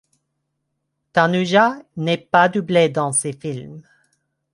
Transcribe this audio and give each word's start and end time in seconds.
Tanuja 1.13 1.75
n’est 1.95 2.17
pas 2.17 2.49
doublée 2.49 2.89
dans 2.89 3.11
ces 3.11 3.33
films. 3.33 3.83